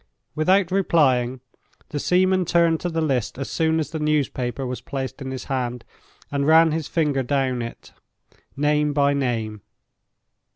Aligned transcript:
Without 0.33 0.71
replying, 0.71 1.41
the 1.89 1.99
seaman 1.99 2.43
turned 2.43 2.79
to 2.79 2.89
the 2.89 3.03
list 3.03 3.37
as 3.37 3.51
soon 3.51 3.79
as 3.79 3.91
the 3.91 3.99
newspaper 3.99 4.65
was 4.65 4.81
placed 4.81 5.21
in 5.21 5.29
his 5.29 5.43
hand, 5.43 5.85
and 6.31 6.47
ran 6.47 6.71
his 6.71 6.87
finger 6.87 7.21
down 7.21 7.61
it, 7.61 7.93
name 8.57 8.93
by 8.93 9.13
name. 9.13 9.61